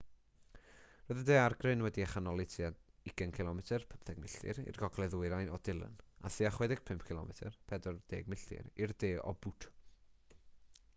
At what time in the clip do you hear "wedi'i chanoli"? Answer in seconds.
1.85-2.45